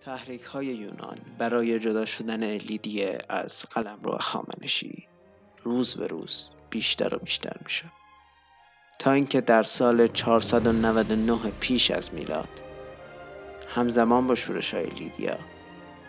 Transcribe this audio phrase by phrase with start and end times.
[0.00, 5.08] تحریک های یونان برای جدا شدن لیدیه از قلمرو هخامنشی
[5.62, 7.84] روز به روز بیشتر و بیشتر میشه.
[8.98, 12.62] تا اینکه در سال 499 پیش از میلاد
[13.74, 15.38] همزمان با شورش های لیدیا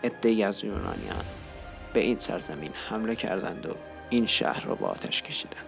[0.04, 1.24] عدهای از یونانیان
[1.92, 3.74] به این سرزمین حمله کردند و
[4.10, 5.66] این شهر را با آتش کشیدند.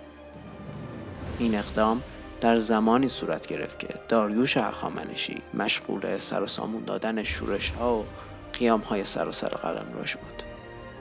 [1.38, 2.02] این اقدام
[2.44, 8.04] در زمانی صورت گرفت که داریوش هخامنشی مشغول سر و سامون دادن شورش ها و
[8.52, 9.48] قیام های سراسر
[9.94, 10.42] روش بود.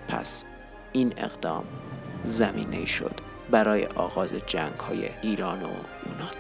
[0.07, 0.43] پس
[0.91, 1.65] این اقدام
[2.23, 3.13] زمینه شد
[3.51, 6.33] برای آغاز جنگ های ایران و یونان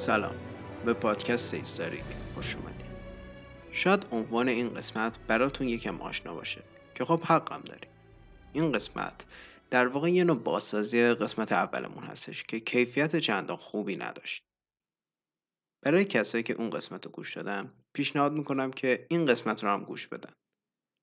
[0.00, 0.34] سلام.
[0.84, 2.86] به پادکست هیستوریک خوش اومدید.
[3.72, 6.62] شاید عنوان این قسمت براتون یکم آشنا باشه
[6.94, 7.88] که خب حقم داری
[8.52, 9.26] این قسمت
[9.70, 14.44] در واقع یه نوع بازسازی قسمت اولمون هستش که کیفیت چندان خوبی نداشت.
[15.82, 19.84] برای کسایی که اون قسمت رو گوش دادم پیشنهاد می‌کنم که این قسمت رو هم
[19.84, 20.32] گوش بدن.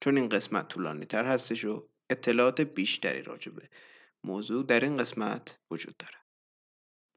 [0.03, 3.70] چون این قسمت طولانی تر هستش و اطلاعات بیشتری راجبه
[4.23, 6.18] موضوع در این قسمت وجود داره.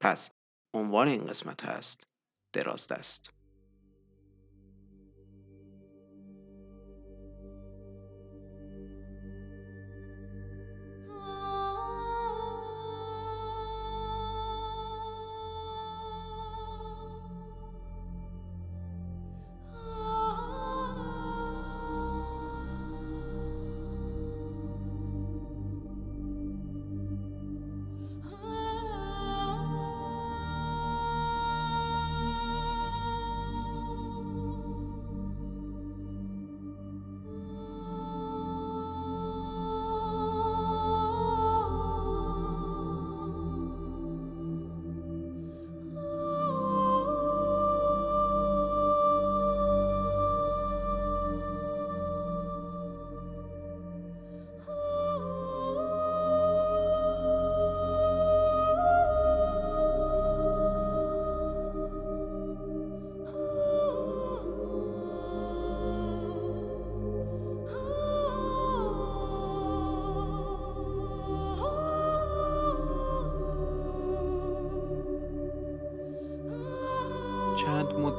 [0.01, 0.40] پس
[0.75, 2.03] عنوان این قسمت هست
[2.53, 3.40] درازدست چند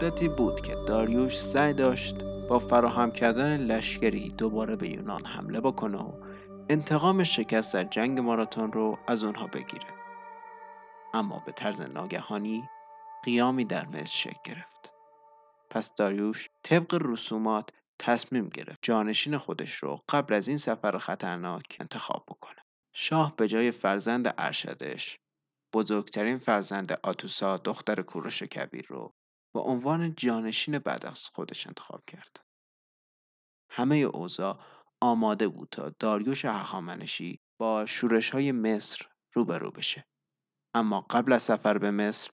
[0.02, 5.98] مدتی بود که داریوش سعی داشت با فراهم کردن لشکری دوباره به یونان حمله بکنه
[5.98, 6.12] و
[6.68, 9.86] انتقام شکست در جنگ ماراتون رو از اونها بگیره.
[11.14, 12.68] اما به طرز ناگهانی
[13.24, 14.92] قیامی در مصر شکل گرفت.
[15.70, 22.24] پس داریوش طبق رسومات تصمیم گرفت جانشین خودش رو قبل از این سفر خطرناک انتخاب
[22.28, 22.60] بکنه.
[22.92, 25.18] شاه به جای فرزند ارشدش
[25.72, 29.12] بزرگترین فرزند آتوسا دختر کوروش کبیر رو
[29.54, 32.44] با عنوان جانشین بعد از خودش انتخاب کرد.
[33.70, 34.60] همه اوضاع
[35.00, 40.04] آماده بود تا داریوش هخامنشی با شورش های مصر روبرو بشه.
[40.74, 42.30] اما قبل از سفر به مصر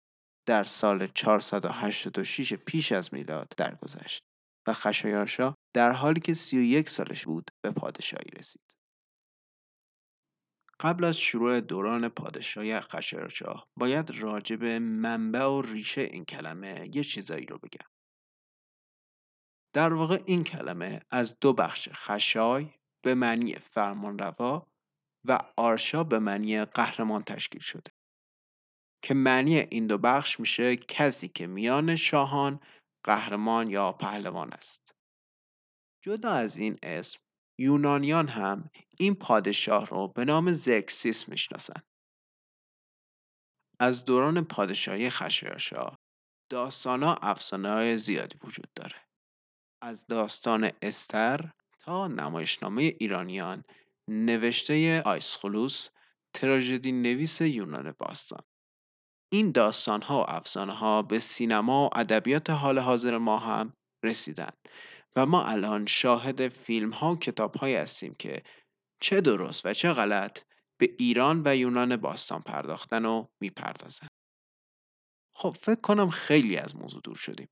[0.47, 4.23] در سال 486 پیش از میلاد درگذشت
[4.67, 8.76] و خشایارشا در حالی که 31 سالش بود به پادشاهی رسید.
[10.79, 17.03] قبل از شروع دوران پادشاهی خشایارشاه باید راجع به منبع و ریشه این کلمه یه
[17.03, 17.89] چیزایی رو بگم.
[19.73, 22.69] در واقع این کلمه از دو بخش خشای
[23.03, 24.67] به معنی فرمانروا
[25.25, 27.91] و آرشا به معنی قهرمان تشکیل شده
[29.01, 32.59] که معنی این دو بخش میشه کسی که میان شاهان
[33.03, 34.95] قهرمان یا پهلوان است
[36.05, 37.19] جدا از این اسم
[37.57, 41.81] یونانیان هم این پادشاه رو به نام زرکسیس می‌شناسن.
[43.79, 45.97] از دوران پادشاهی خشایارشا
[46.49, 48.95] داستانا افسانه های زیادی وجود داره.
[49.81, 51.49] از داستان استر
[51.79, 53.63] تا نمایشنامه ایرانیان
[54.09, 55.89] نوشته آیسخلوس
[56.33, 58.41] تراژدی نویس یونان باستان
[59.33, 64.57] این داستان ها و افسانه ها به سینما و ادبیات حال حاضر ما هم رسیدند
[65.17, 68.43] و ما الان شاهد فیلم ها و کتاب های هستیم که
[68.99, 70.39] چه درست و چه غلط
[70.77, 74.07] به ایران و یونان باستان پرداختن و می‌پردازن.
[75.33, 77.49] خب فکر کنم خیلی از موضوع دور شدیم.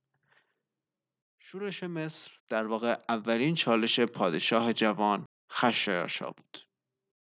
[1.40, 6.58] شورش مصر در واقع اولین چالش پادشاه جوان خشایارشا بود.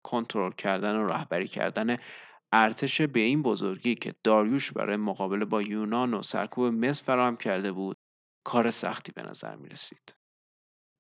[0.04, 1.98] کنترل کردن و رهبری کردن
[2.52, 7.72] ارتش به این بزرگی که داریوش برای مقابله با یونان و سرکوب مصر فراهم کرده
[7.72, 7.98] بود
[8.44, 10.19] کار سختی به نظر می رسید.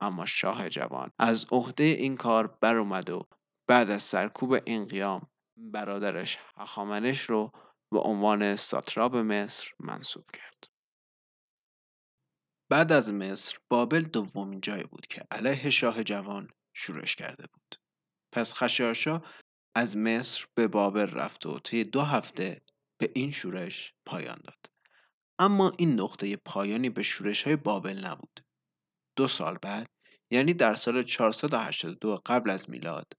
[0.01, 3.28] اما شاه جوان از عهده این کار بر اومد و
[3.68, 7.51] بعد از سرکوب این قیام برادرش هخامنش رو
[7.92, 10.63] به عنوان ساتراب مصر منصوب کرد.
[12.69, 17.75] بعد از مصر بابل دومین جایی بود که علیه شاه جوان شورش کرده بود.
[18.31, 19.22] پس خشایارشا
[19.75, 22.62] از مصر به بابل رفت و طی دو هفته
[23.00, 24.66] به این شورش پایان داد.
[25.40, 28.46] اما این نقطه پایانی به شورش های بابل نبود.
[29.19, 29.89] دو سال بعد
[30.31, 33.13] یعنی در سال 482 قبل از میلاد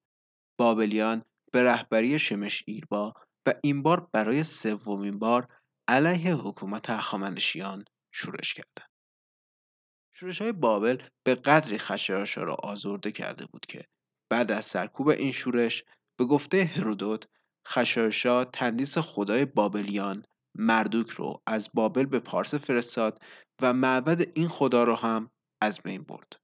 [0.58, 3.14] بابلیان به رهبری شمش ایربا
[3.46, 5.48] و این بار برای سومین بار
[5.88, 8.90] علیه حکومت هخامنشیان شورش کردند.
[10.14, 13.84] شورش های بابل به قدری خشایارشا را آزرده کرده بود که
[14.30, 15.84] بعد از سرکوب این شورش
[16.18, 17.28] به گفته هرودوت
[17.68, 20.24] خشایارشا تندیس خدای بابلیان
[20.54, 23.22] مردوک رو از بابل به پارس فرستاد
[23.62, 26.40] و معبد این خدا رو هم از بین برد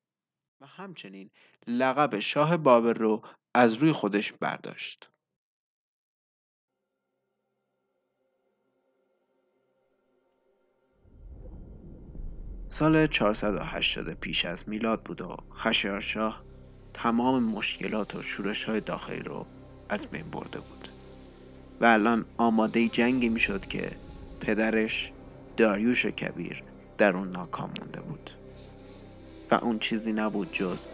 [0.61, 1.31] و همچنین
[1.67, 3.23] لقب شاه بابل رو
[3.55, 5.11] از روی خودش برداشت.
[12.69, 16.47] سال 480 پیش از میلاد بود و خشایارشاه
[16.95, 19.47] تمام مشکلات و شورش های داخلی رو
[19.89, 20.89] از بین برده بود
[21.81, 24.01] و الان آماده جنگی می‌شد که
[24.41, 25.13] پدرش
[25.57, 26.65] داریوش کبیر
[26.99, 28.31] در اون ناکام مونده بود.
[29.51, 30.87] و اون چیزی نبود جز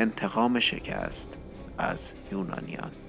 [0.00, 1.40] انتقام شکست
[1.78, 3.07] از یونانیان.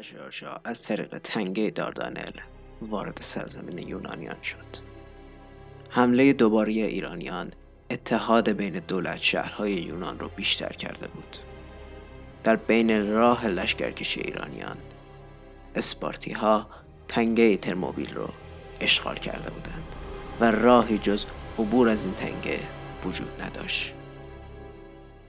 [0.00, 2.32] خشایارشا از طریق تنگه داردانل
[2.82, 4.76] وارد سرزمین یونانیان شد.
[5.90, 7.52] حمله دوباره ایرانیان
[7.90, 11.36] اتحاد بین دولت شهرهای یونان رو بیشتر کرده بود.
[12.44, 14.76] در بین راه لشکرکشی ایرانیان
[15.74, 16.66] اسپارتی ها
[17.08, 18.28] تنگه ترموبیل رو
[18.80, 19.96] اشغال کرده بودند
[20.40, 21.24] و راهی جز
[21.58, 22.60] عبور از این تنگه
[23.04, 23.92] وجود نداشت.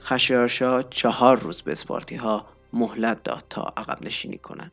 [0.02, 4.72] خشایارشا چهار روز به اسپارتی ها مهلت داد تا عقب نشینی کنند.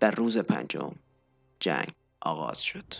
[0.00, 0.94] در روز پنجم
[1.60, 2.94] جنگ آغاز شد.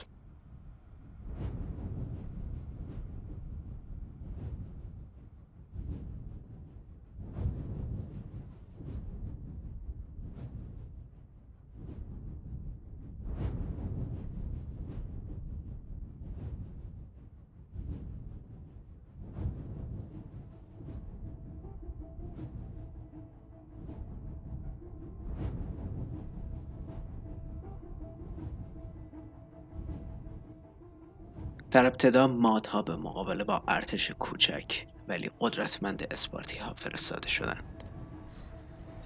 [31.73, 37.85] در ابتدا مادها به مقابله با ارتش کوچک ولی قدرتمند اسپارتی ها فرستاده شدند.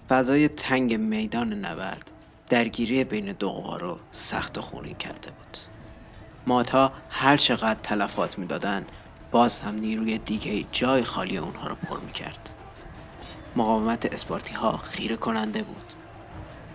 [0.08, 2.12] فضای تنگ میدان نبرد
[2.48, 5.58] درگیری بین دو قوا رو سخت و خونین کرده بود.
[6.46, 8.92] مادها هر چقدر تلفات می‌دادند
[9.30, 12.50] باز هم نیروی دیگه جای خالی اونها رو پر می‌کرد.
[13.56, 15.92] مقاومت اسپارتی ها خیره کننده بود.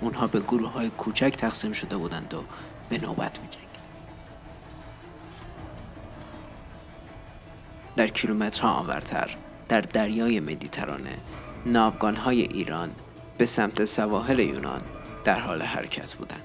[0.01, 2.43] اونها به گروه های کوچک تقسیم شده بودند و
[2.89, 3.47] به نوبت می
[8.01, 9.35] در کیلومترها آنورتر
[9.69, 11.17] در دریای مدیترانه.
[11.65, 12.91] ناوگانهای ایران
[13.37, 14.81] به سمت سواحل یونان
[15.23, 16.43] در حال حرکت بودند.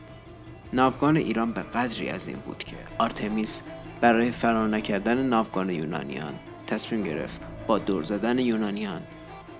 [0.72, 3.62] ناوگان ایران به قدری از این بود که آرتمیس
[4.00, 6.34] برای فرار نکردن ناوگان یونانیان
[6.66, 9.02] تصمیم گرفت با دور زدن یونانیان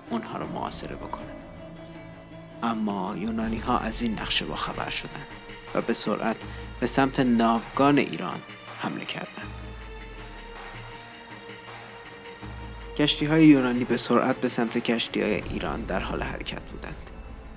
[0.09, 1.33] اونها را معاصره بکنه.
[2.63, 5.27] اما یونانی ها از این نقشه با خبر شدند
[5.75, 6.37] و به سرعت
[6.79, 8.39] به سمت ناوگان ایران
[8.81, 9.66] حمله کردند.
[12.97, 17.09] کشتی های یونانی به سرعت به سمت کشتی های ایران در حال حرکت بودند.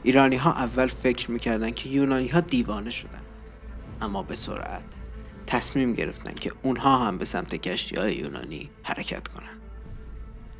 [0.02, 3.25] ایرانی ها اول فکر می‌کردند که یونانی ها دیوانه شدند.
[4.00, 4.99] اما به سرعت
[5.47, 9.61] تصمیم گرفتند که اونها هم به سمت کشتی های یونانی حرکت کنند.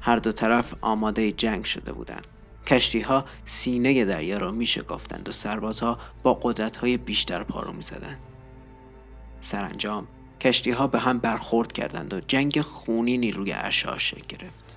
[0.01, 2.27] هر دو طرف آماده جنگ شده بودند
[2.67, 7.83] کشتی ها سینه دریا را می شکافتند و سربازها با قدرت های بیشتر پارو می
[7.83, 8.19] زدند.
[9.41, 10.07] سرانجام
[10.41, 14.70] کشتی ها به هم برخورد کردند و جنگ خونینی روی ارشاه شکل گرفت.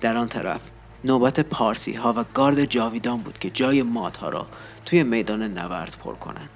[0.00, 0.60] در آن طرف
[1.04, 4.46] نوبت پارسی ها و گارد جاویدان بود که جای مادها را
[4.84, 6.48] توی میدان نبرد پر کنند.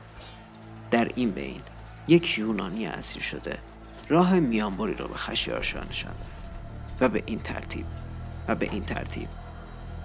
[0.90, 1.60] در این بین
[2.08, 3.58] یک یونانی اسیر شده
[4.08, 6.14] راه میانبری را به خشیارشاه نشان
[7.00, 7.86] و به این ترتیب
[8.48, 9.28] و به این ترتیب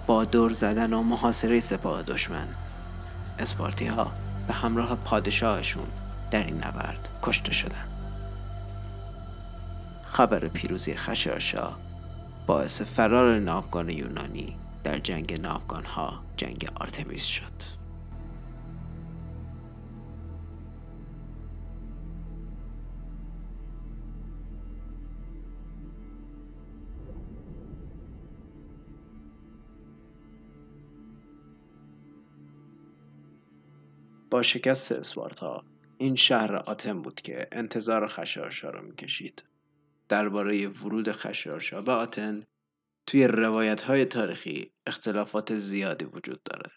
[0.06, 2.48] با دور زدن و محاصره سپاه دشمن
[3.38, 4.12] اسپارتی ها
[4.46, 5.86] به همراه پادشاهشون
[6.30, 7.88] در این نبرد کشته شدند.
[10.06, 11.78] خبر پیروزی خشایارشاه
[12.48, 17.52] باعث فرار ناوگان یونانی در جنگ ناوگان ها جنگ آرتمیس شد.
[34.32, 35.64] با شکست اسپارتا
[36.00, 39.44] این شهر آتن بود که انتظار خشایارشا را می‌کشید
[40.08, 42.44] درباره ورود خشایارشا به آتن
[43.06, 46.70] توی روایت های تاریخی اختلافات زیادی وجود داره.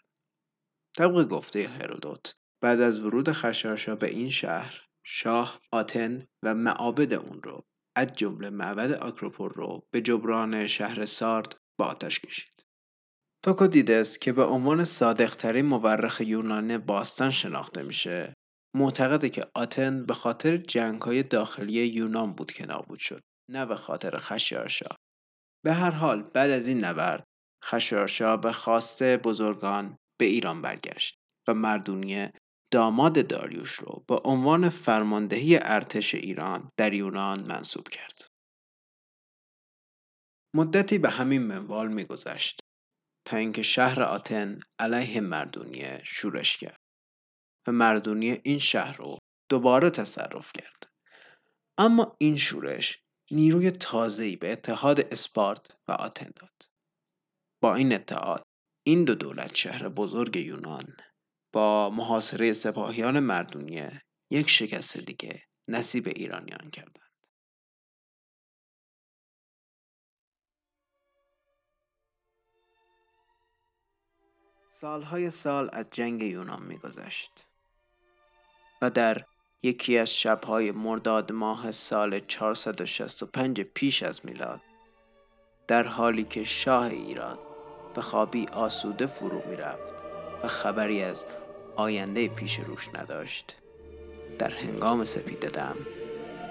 [0.96, 7.42] طبق گفته هرودوت بعد از ورود خشایارشا به این شهر شاه آتن و معابد اون
[7.42, 12.64] رو از جمله معبد آکروپول رو به جبران شهر سارد با آتش کشید.
[13.44, 18.34] توکودیدس که به عنوان صادقترین مورخ یونان باستان شناخته میشه
[18.74, 24.18] معتقده که آتن به خاطر جنگهای داخلی یونان بود که نابود شد نه به خاطر
[24.18, 24.96] خشیارشا
[25.64, 27.24] به هر حال بعد از این نبرد
[27.64, 32.32] خشیارشا به خواسته بزرگان به ایران برگشت و مردونیه
[32.72, 38.26] داماد داریوش رو به عنوان فرماندهی ارتش ایران در یونان منصوب کرد.
[40.54, 42.60] مدتی به همین منوال میگذشت
[43.26, 46.81] تا اینکه شهر آتن علیه مردونیه شورش کرد
[47.66, 50.92] و مردونیه این شهر رو دوباره تصرف کرد.
[51.78, 52.98] اما این شورش
[53.30, 56.62] نیروی تازه‌ای به اتحاد اسپارت و آتن داد.
[57.60, 58.42] با این اتحاد
[58.86, 60.96] این دو دولت شهر بزرگ یونان
[61.52, 67.02] با محاصره سپاهیان مردونیه یک شکست دیگه نصیب ایرانیان کردند.
[74.70, 77.51] سالهای سال از جنگ یونان میگذشت.
[78.82, 79.24] و در
[79.62, 84.60] یکی از شبهای مرداد ماه سال 465 پیش از میلاد
[85.68, 87.38] در حالی که شاه ایران
[87.94, 89.94] به خوابی آسوده فرو می‌رفت
[90.42, 91.24] و خبری از
[91.76, 93.56] آینده پیش روش نداشت
[94.38, 95.76] در هنگام سپیده دم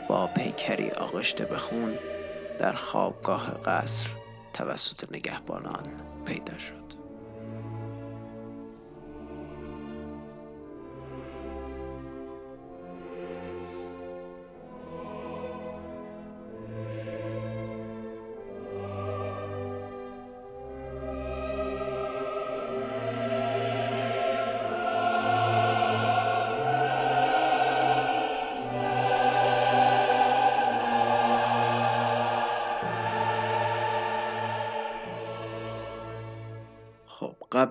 [0.10, 1.98] با پیکری آغشته به خون
[2.60, 4.08] در خوابگاه قصر
[4.54, 5.84] توسط نگهبانان
[6.26, 6.81] پیدا شد.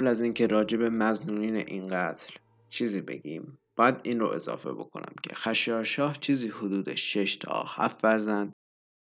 [0.00, 2.34] قبل از اینکه راجع به مزنونین این قتل
[2.68, 8.52] چیزی بگیم باید این رو اضافه بکنم که خشیارشاه چیزی حدود 6 تا 7 فرزند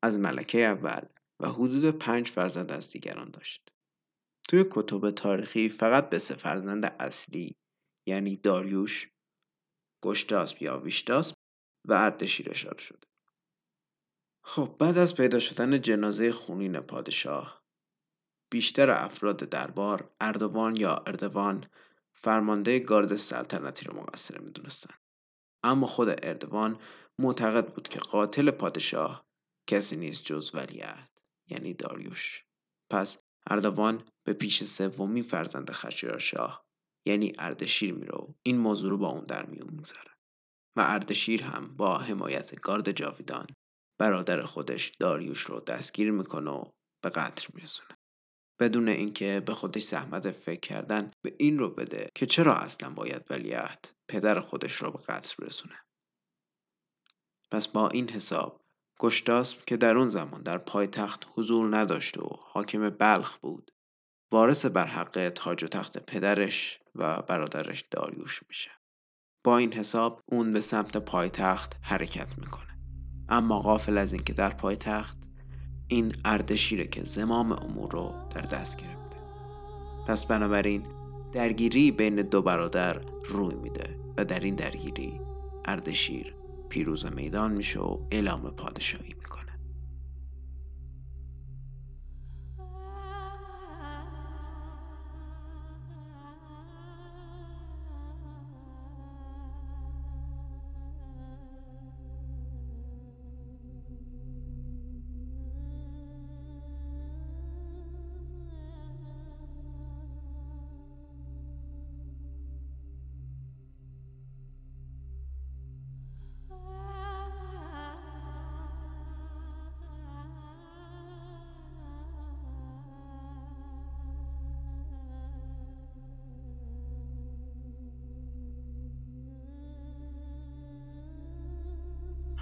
[0.03, 1.01] از ملکه اول
[1.41, 3.69] و حدود 5 فرزند از دیگران داشت.
[4.49, 7.57] توی کتب تاریخی فقط به سه فرزند اصلی
[8.07, 9.09] یعنی داریوش،
[10.05, 11.35] گشتاسپ یا ویشتاسپ
[11.89, 13.07] و اردشیر اشاره شده.
[14.45, 17.63] خب بعد از پیدا شدن جنازه خونین پادشاه
[18.51, 21.65] بیشتر افراد دربار اردوان یا اردوان
[22.13, 24.95] فرمانده گارد سلطنتی رو مقصر می‌دونستن.
[25.63, 26.81] اما خود اردوان
[27.19, 29.27] معتقد بود که قاتل پادشاه
[29.67, 31.11] کسی نیست جز ولیعهد
[31.47, 32.45] یعنی داریوش.
[32.91, 36.67] پس اردوان به پیش سومی فرزند خشایارشاه
[37.07, 40.11] یعنی اردشیر میرو این موضوع رو با اون در میون می‌ذاره
[40.77, 43.47] و اردشیر هم با حمایت گارد جاویدان
[43.99, 46.65] برادر خودش داریوش رو دستگیر می‌کنه و
[47.03, 47.98] به قتل میرسونه.
[48.61, 53.27] بدون اینکه به خودش زحمت فکر کردن به این رو بده که چرا اصلا باید
[53.31, 55.75] ولیعهد پدر خودش رو به قتل برسونه.
[57.51, 58.61] پس با این حساب
[59.01, 63.71] گشتاسب که در اون زمان در پایتخت حضور نداشت و حاکم بلخ بود
[64.33, 68.71] وارث بر حق تاج و تخت پدرش و برادرش داریوش میشه.
[69.45, 72.79] با این حساب اون به سمت پایتخت حرکت می‌کنه.
[73.29, 75.19] اما غافل از اینکه در پایتخت
[75.89, 79.17] این اردشیره که زمام امور رو در دست گرفته.
[80.07, 80.83] پس بنابراین
[81.33, 85.21] درگیری بین دو برادر روی میده و در این درگیری
[85.65, 86.35] اردشیر
[86.69, 89.48] پیروز میدان میشه و اعلام پادشاهی می‌کنه.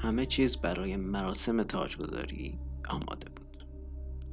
[0.06, 2.58] همه چیز برای مراسم تاجگذاری
[2.88, 3.66] آماده بود.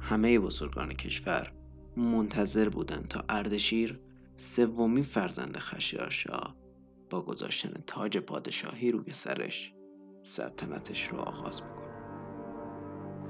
[0.00, 1.52] همه بزرگان کشور
[1.96, 4.00] منتظر بودند تا اردشیر
[4.36, 6.56] سومین فرزند خشیارشاه
[7.10, 9.72] با گذاشتن تاج پادشاهی روی سرش
[10.22, 11.94] سلطنتش رو آغاز می‌کنه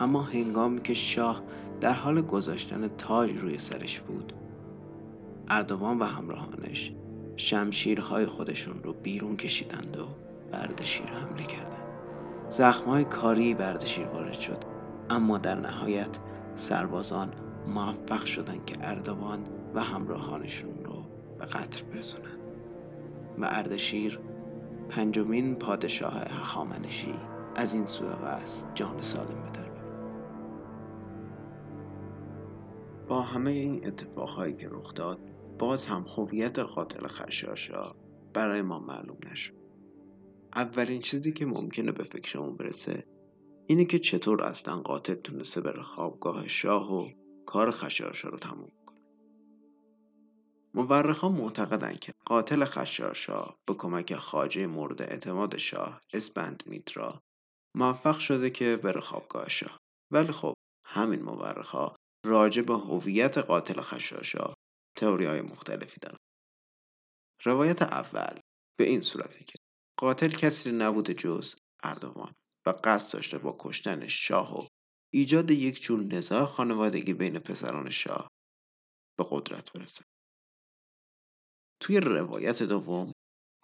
[0.00, 1.42] اما هنگامی که شاه
[1.80, 4.32] در حال گذاشتن تاج روی سرش بود
[5.48, 6.92] اردوان و همراهانش
[7.36, 10.06] شمشیرهای خودشون رو بیرون کشیدند و
[10.50, 11.83] به اردشیر حمله کردند.
[12.56, 14.64] زخمهای کاری بردشیر وارد شد.
[15.10, 16.18] اما در نهایت
[16.54, 17.30] سربازان
[17.66, 19.44] موفق شدند که اردوان
[19.74, 21.04] و همراهانشون رو
[21.38, 22.38] به قتل برسونن
[23.38, 24.20] و اردشیر
[24.88, 27.14] پنجمین پادشاه هخامنشی
[27.54, 29.64] از این سوء قصد جان سالم به در
[33.08, 35.18] با همه این اتفاقهایی که رخ داد
[35.58, 37.94] باز هم هویت قاتل خشاشا
[38.34, 39.63] برای ما معلوم نشد.
[40.54, 43.04] اولین چیزی که ممکنه به فکرمون برسه
[43.66, 47.08] اینه که چطور اصلا قاتل تونسته بره خوابگاه شاه و
[47.46, 49.00] کار خشایارشا رو تموم کنه.
[50.74, 57.22] مورخان معتقدن که قاتل خشایارشا به کمک خاجه مورد اعتماد شاه اسپند میترا
[57.76, 59.78] موفق شده که بره خوابگاه شاه.
[60.12, 60.54] ولی خب
[60.86, 64.54] همین مورخا راجع به هویت قاتل خشایارشا
[64.96, 66.18] تئوری های مختلفی دارن.
[67.44, 68.38] روایت اول
[68.78, 69.63] به این صورته که
[69.96, 72.34] قاتل کسی نبوده جز اردوان
[72.66, 74.68] و قصد داشته با کشتن شاه و
[75.12, 78.30] ایجاد یک جور نزاع خانوادگی بین پسران شاه
[79.18, 80.04] به قدرت برسه.
[81.80, 83.12] توی روایت دوم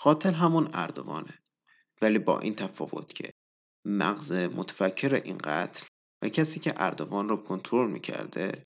[0.01, 1.39] قاتل همون اردوانه
[2.03, 3.31] ولی با این تفاوت که
[3.87, 5.87] مغز متفکر این قتل
[6.23, 8.65] و کسی که اردوان رو کنترل می‌کرده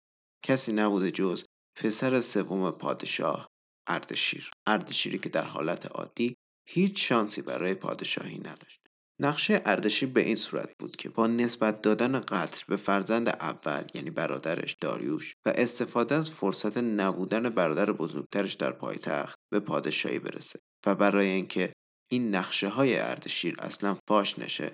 [0.44, 1.44] کسی نبوده جز
[1.76, 3.48] پسر سوم پادشاه
[3.88, 4.52] اردشیر.
[4.68, 6.36] اردشیری که در حالت عادی
[6.70, 8.88] هیچ شانسی برای پادشاهی نداشت.
[9.20, 14.10] نقشه اردشیر به این صورت بود که با نسبت دادن قتل به فرزند اول یعنی
[14.10, 20.96] برادرش داریوش و استفاده از فرصت نبودن برادر بزرگترش در پایتخت به پادشاهی برسه و
[20.96, 21.74] برای اینکه
[22.12, 24.74] این نقشه های اردشیر اصلا فاش نشه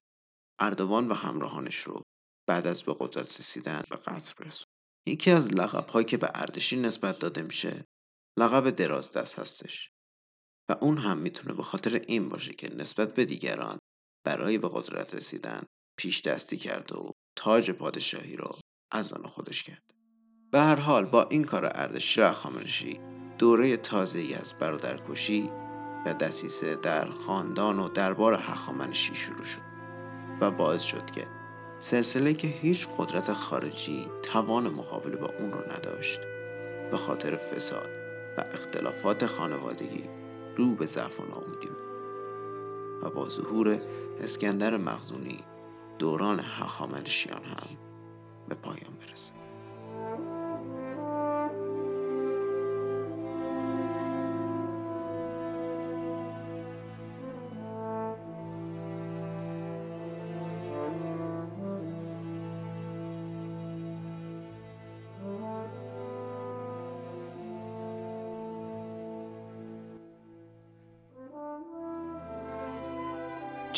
[0.60, 2.02] اردوان و همراهانش رو
[2.48, 4.68] بعد از به قدرت رسیدن به قتل برسون
[5.08, 7.86] یکی از لقب که به اردشیر نسبت داده میشه
[8.40, 9.93] لقب دراز دست هستش
[10.70, 13.78] و اون هم می‌تونه به خاطر این باشه که نسبت به دیگران
[14.26, 15.64] برای به قدرت رسیدن
[15.98, 18.58] پیش دستی کرد و تاج پادشاهی رو
[18.92, 19.94] از آن خودش کرد.
[20.52, 23.00] به هر حال با این کار اردشیر خامنشی
[23.38, 25.50] دوره تازه ای از برادرکشی
[26.06, 29.62] و دسیسه در خاندان و دربار هخامنشی شروع شد
[30.42, 31.28] و باعث شد که
[31.80, 36.20] سلسله که هیچ قدرت خارجی توان مقابله با اون رو نداشت
[36.92, 37.90] به خاطر فساد
[38.38, 40.04] و اختلافات خانوادگی
[40.58, 41.70] رو به ضعف و ناامیدی
[43.02, 43.82] و با ظهور
[44.20, 45.40] اسکندر مخزونی
[46.00, 47.78] دوران هخامنشیان هم
[48.50, 49.34] به پایان برسه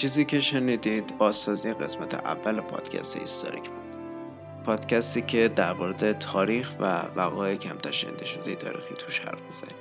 [0.06, 3.96] چیزی که شنیدید بازسازی قسمت اول پادکست هیستوریک بود.
[4.66, 9.76] پادکستی که در مورد تاریخ و وقایع کمتر شنیده شده تاریخی توش حرف می‌زنیم.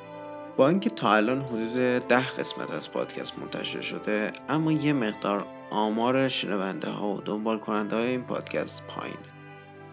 [0.56, 1.74] با اینکه تا الان حدود
[2.08, 7.96] ده قسمت از پادکست منتشر شده اما یه مقدار آمار شنونده ها و دنبال کننده
[7.96, 9.16] های این پادکست پایین.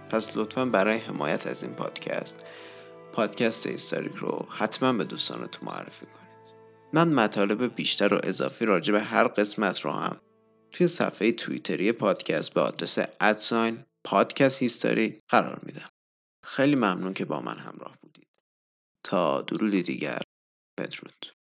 [0.10, 2.46] پس لطفا برای حمایت از این پادکست
[3.14, 6.21] پادکست هیستوریک رو حتما به دوستانتون معرفی کنید.
[6.94, 10.22] من مطالب بیشتر و اضافی راجع به هر قسمت رو هم
[10.72, 15.90] توی صفحه توییتری پادکست به آدرس ادساین پادکست هیستوری قرار میدم.
[16.44, 18.28] خیلی ممنون که با من همراه بودید.
[19.04, 20.22] تا درود دیگر
[20.78, 21.26] بدرود.